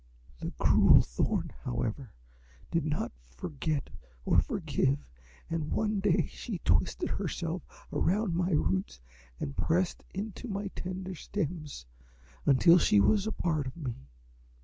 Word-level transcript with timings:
"The 0.39 0.49
cruel 0.57 1.03
Thorn, 1.03 1.51
however, 1.63 2.11
did 2.71 2.85
not 2.85 3.11
forget 3.29 3.91
or 4.25 4.41
forgive, 4.41 5.05
and 5.47 5.69
one 5.71 5.99
day 5.99 6.25
she 6.25 6.57
twined 6.65 7.03
herself 7.07 7.67
around 7.93 8.33
my 8.33 8.49
roots 8.49 8.99
and 9.39 9.55
pressed 9.55 10.03
into 10.11 10.47
my 10.47 10.69
tender 10.69 11.13
stems 11.13 11.85
until 12.47 12.79
she 12.79 12.99
was 12.99 13.27
a 13.27 13.31
part 13.31 13.67
of 13.67 13.77
me. 13.77 14.07